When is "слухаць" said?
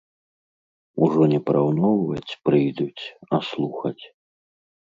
3.51-4.03